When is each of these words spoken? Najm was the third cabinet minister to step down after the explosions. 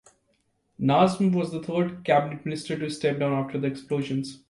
Najm 0.79 1.31
was 1.35 1.51
the 1.51 1.61
third 1.61 2.03
cabinet 2.03 2.43
minister 2.43 2.75
to 2.75 2.89
step 2.89 3.19
down 3.19 3.33
after 3.33 3.59
the 3.59 3.67
explosions. 3.67 4.39